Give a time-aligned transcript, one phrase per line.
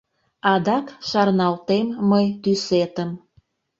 [0.51, 3.09] Адак шарналтем мый тӱсетым—